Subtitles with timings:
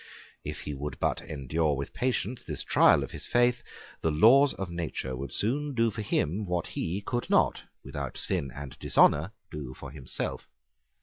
[0.43, 3.61] If he would but endure with patience this trial of his faith,
[4.01, 8.51] the laws of nature would soon do for him what he could not, without sin
[8.55, 10.47] and dishonour, do for himself.